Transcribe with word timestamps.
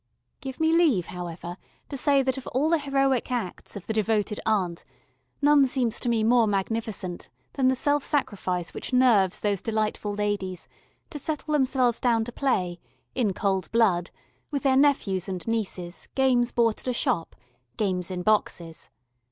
Give 0.39 0.59
me 0.59 0.73
leave, 0.73 1.05
however, 1.05 1.57
to 1.89 1.95
say 1.95 2.23
that 2.23 2.35
of 2.35 2.47
all 2.47 2.71
the 2.71 2.79
heroic 2.79 3.31
acts 3.31 3.75
of 3.75 3.85
the 3.85 3.93
devoted 3.93 4.39
aunt, 4.47 4.83
none 5.43 5.67
seems 5.67 5.99
to 5.99 6.09
me 6.09 6.23
more 6.23 6.47
magnificent 6.47 7.29
than 7.53 7.67
the 7.67 7.75
self 7.75 8.03
sacrifice 8.03 8.73
which 8.73 8.93
nerves 8.93 9.39
those 9.41 9.61
delightful 9.61 10.15
ladies 10.15 10.67
to 11.11 11.19
settle 11.19 11.51
themselves 11.51 11.99
down 11.99 12.25
to 12.25 12.31
play, 12.31 12.79
in 13.13 13.31
cold 13.35 13.71
blood, 13.71 14.09
with 14.49 14.63
their 14.63 14.75
nephews 14.75 15.29
and 15.29 15.47
nieces 15.47 16.07
games 16.15 16.51
bought 16.51 16.79
at 16.79 16.87
a 16.87 16.93
shop, 16.93 17.35
games 17.77 18.09
in 18.09 18.23
boxes. 18.23 18.89